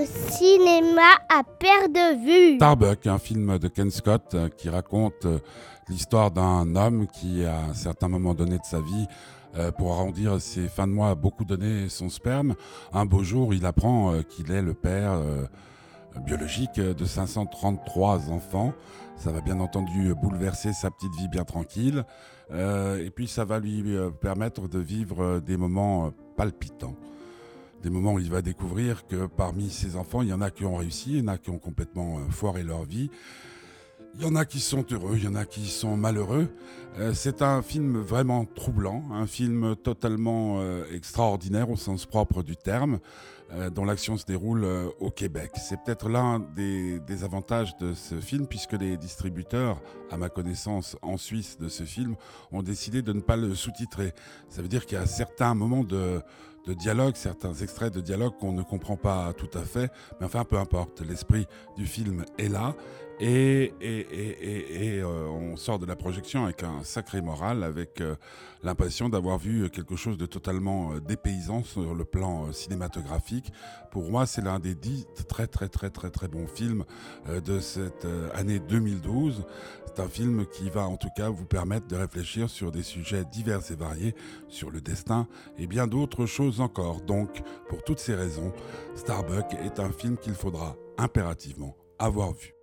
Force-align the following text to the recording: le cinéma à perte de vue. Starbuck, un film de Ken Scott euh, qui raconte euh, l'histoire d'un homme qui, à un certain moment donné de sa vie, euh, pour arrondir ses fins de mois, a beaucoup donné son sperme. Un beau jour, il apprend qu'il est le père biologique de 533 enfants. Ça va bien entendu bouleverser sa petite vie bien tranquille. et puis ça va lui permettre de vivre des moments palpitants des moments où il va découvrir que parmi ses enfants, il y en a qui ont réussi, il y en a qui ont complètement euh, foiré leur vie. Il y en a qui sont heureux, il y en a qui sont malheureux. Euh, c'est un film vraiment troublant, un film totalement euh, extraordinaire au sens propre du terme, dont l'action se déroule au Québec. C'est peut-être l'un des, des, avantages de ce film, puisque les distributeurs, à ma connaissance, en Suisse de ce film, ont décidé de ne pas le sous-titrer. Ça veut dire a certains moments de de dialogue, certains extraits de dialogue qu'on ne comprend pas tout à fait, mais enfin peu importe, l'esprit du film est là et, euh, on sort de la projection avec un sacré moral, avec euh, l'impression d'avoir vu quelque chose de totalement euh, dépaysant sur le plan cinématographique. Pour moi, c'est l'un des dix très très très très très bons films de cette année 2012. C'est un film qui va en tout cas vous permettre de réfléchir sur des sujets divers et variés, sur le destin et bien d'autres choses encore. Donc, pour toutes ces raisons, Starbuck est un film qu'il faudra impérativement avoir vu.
le 0.00 0.06
cinéma 0.06 1.18
à 1.28 1.42
perte 1.44 1.92
de 1.92 2.24
vue. 2.24 2.56
Starbuck, 2.56 3.06
un 3.06 3.18
film 3.18 3.58
de 3.58 3.68
Ken 3.68 3.90
Scott 3.90 4.34
euh, 4.34 4.48
qui 4.48 4.68
raconte 4.68 5.24
euh, 5.26 5.38
l'histoire 5.88 6.30
d'un 6.30 6.74
homme 6.76 7.06
qui, 7.06 7.44
à 7.44 7.66
un 7.70 7.74
certain 7.74 8.08
moment 8.08 8.34
donné 8.34 8.58
de 8.58 8.64
sa 8.64 8.80
vie, 8.80 9.06
euh, 9.56 9.70
pour 9.70 9.92
arrondir 9.92 10.40
ses 10.40 10.68
fins 10.68 10.86
de 10.86 10.92
mois, 10.92 11.10
a 11.10 11.14
beaucoup 11.14 11.44
donné 11.44 11.88
son 11.88 12.08
sperme. 12.08 12.54
Un 12.92 13.04
beau 13.04 13.22
jour, 13.22 13.54
il 13.54 13.64
apprend 13.66 14.14
qu'il 14.28 14.50
est 14.50 14.62
le 14.62 14.74
père 14.74 15.20
biologique 16.26 16.80
de 16.80 17.04
533 17.04 18.30
enfants. 18.30 18.72
Ça 19.16 19.30
va 19.30 19.40
bien 19.40 19.60
entendu 19.60 20.12
bouleverser 20.14 20.72
sa 20.72 20.90
petite 20.90 21.14
vie 21.16 21.28
bien 21.28 21.44
tranquille. 21.44 22.04
et 22.50 23.10
puis 23.14 23.28
ça 23.28 23.44
va 23.44 23.60
lui 23.60 23.96
permettre 24.20 24.66
de 24.68 24.80
vivre 24.80 25.38
des 25.38 25.56
moments 25.56 26.10
palpitants 26.36 26.96
des 27.84 27.90
moments 27.90 28.14
où 28.14 28.18
il 28.18 28.30
va 28.30 28.40
découvrir 28.40 29.06
que 29.06 29.26
parmi 29.26 29.68
ses 29.68 29.96
enfants, 29.96 30.22
il 30.22 30.28
y 30.28 30.32
en 30.32 30.40
a 30.40 30.50
qui 30.50 30.64
ont 30.64 30.76
réussi, 30.76 31.10
il 31.12 31.18
y 31.18 31.22
en 31.22 31.28
a 31.28 31.36
qui 31.36 31.50
ont 31.50 31.58
complètement 31.58 32.16
euh, 32.16 32.30
foiré 32.30 32.62
leur 32.62 32.84
vie. 32.84 33.10
Il 34.14 34.22
y 34.22 34.24
en 34.24 34.36
a 34.36 34.46
qui 34.46 34.60
sont 34.60 34.86
heureux, 34.90 35.16
il 35.16 35.24
y 35.24 35.28
en 35.28 35.34
a 35.34 35.44
qui 35.44 35.66
sont 35.66 35.94
malheureux. 35.94 36.48
Euh, 36.98 37.12
c'est 37.12 37.42
un 37.42 37.60
film 37.60 37.98
vraiment 37.98 38.46
troublant, 38.46 39.04
un 39.12 39.26
film 39.26 39.76
totalement 39.76 40.60
euh, 40.60 40.84
extraordinaire 40.94 41.68
au 41.68 41.76
sens 41.76 42.06
propre 42.06 42.42
du 42.42 42.56
terme, 42.56 43.00
dont 43.72 43.84
l'action 43.84 44.16
se 44.16 44.24
déroule 44.24 44.66
au 44.98 45.10
Québec. 45.10 45.52
C'est 45.56 45.76
peut-être 45.84 46.08
l'un 46.08 46.40
des, 46.40 46.98
des, 46.98 47.22
avantages 47.22 47.76
de 47.76 47.94
ce 47.94 48.18
film, 48.20 48.48
puisque 48.48 48.72
les 48.72 48.96
distributeurs, 48.96 49.80
à 50.10 50.16
ma 50.16 50.28
connaissance, 50.28 50.96
en 51.02 51.18
Suisse 51.18 51.56
de 51.58 51.68
ce 51.68 51.84
film, 51.84 52.16
ont 52.50 52.62
décidé 52.62 53.00
de 53.00 53.12
ne 53.12 53.20
pas 53.20 53.36
le 53.36 53.54
sous-titrer. 53.54 54.12
Ça 54.48 54.60
veut 54.60 54.66
dire 54.66 54.86
a 54.98 55.06
certains 55.06 55.54
moments 55.54 55.84
de 55.84 56.20
de 56.66 56.74
dialogue, 56.74 57.16
certains 57.16 57.54
extraits 57.54 57.92
de 57.92 58.00
dialogue 58.00 58.34
qu'on 58.38 58.52
ne 58.52 58.62
comprend 58.62 58.96
pas 58.96 59.32
tout 59.32 59.50
à 59.54 59.62
fait, 59.62 59.90
mais 60.20 60.26
enfin 60.26 60.44
peu 60.44 60.56
importe, 60.56 61.00
l'esprit 61.00 61.46
du 61.76 61.86
film 61.86 62.24
est 62.38 62.48
là 62.48 62.74
et, 63.20 63.72
euh, 63.80 65.26
on 65.28 65.56
sort 65.56 65.78
de 65.78 65.86
la 65.86 65.96
projection 65.96 66.44
avec 66.44 66.62
un 66.62 66.82
sacré 66.82 67.20
moral, 67.20 67.62
avec 67.62 68.00
euh, 68.00 68.16
l'impression 68.62 69.08
d'avoir 69.08 69.38
vu 69.38 69.70
quelque 69.70 69.96
chose 69.96 70.16
de 70.16 70.26
totalement 70.26 70.92
euh, 70.92 71.00
dépaysant 71.00 71.62
sur 71.62 71.94
le 71.94 72.04
plan 72.04 72.52
cinématographique. 72.52 73.52
Pour 73.92 74.10
moi, 74.10 74.26
c'est 74.26 74.42
l'un 74.42 74.58
des 74.58 74.74
dix 74.74 75.06
très 75.28 75.46
très 75.46 75.68
très 75.68 75.90
très 75.90 76.10
très 76.10 76.28
bons 76.28 76.48
films 76.48 76.84
de 77.28 77.60
cette 77.60 78.06
année 78.34 78.58
2012. 78.58 79.44
C'est 79.86 80.02
un 80.02 80.08
film 80.08 80.46
qui 80.46 80.68
va 80.68 80.88
en 80.88 80.96
tout 80.96 81.10
cas 81.16 81.28
vous 81.28 81.44
permettre 81.44 81.86
de 81.86 81.94
réfléchir 81.94 82.50
sur 82.50 82.72
des 82.72 82.82
sujets 82.82 83.24
divers 83.24 83.60
et 83.70 83.76
variés, 83.76 84.14
sur 84.48 84.70
le 84.70 84.80
destin 84.80 85.28
et 85.58 85.68
bien 85.68 85.86
d'autres 85.86 86.26
choses 86.26 86.60
encore. 86.60 87.00
Donc, 87.02 87.42
pour 87.68 87.84
toutes 87.84 88.00
ces 88.00 88.14
raisons, 88.14 88.52
Starbuck 88.96 89.46
est 89.64 89.78
un 89.78 89.92
film 89.92 90.16
qu'il 90.16 90.34
faudra 90.34 90.76
impérativement 90.98 91.76
avoir 91.98 92.32
vu. 92.32 92.53